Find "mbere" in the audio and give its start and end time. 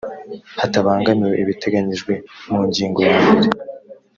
3.25-3.49